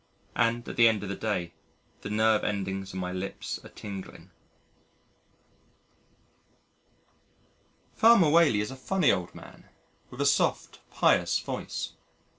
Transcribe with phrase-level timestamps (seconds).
[0.35, 1.53] and at the end of the day,
[2.01, 4.31] the nerve endings on my lips are tingling.
[7.93, 9.69] Farmer Whaley is a funny old man
[10.09, 11.93] with a soft pious voice.